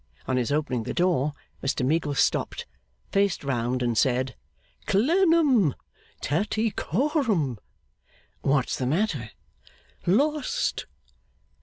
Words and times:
On 0.27 0.35
his 0.35 0.51
opening 0.51 0.81
the 0.81 0.95
door, 0.95 1.33
Mr 1.63 1.85
Meagles 1.85 2.17
stopped, 2.19 2.65
faced 3.11 3.43
round, 3.43 3.83
and 3.83 3.95
said: 3.95 4.35
'Clennam! 4.87 5.75
Tattycoram!' 6.23 7.59
'What's 8.41 8.79
the 8.79 8.87
matter?' 8.87 9.29
'Lost! 10.07 10.87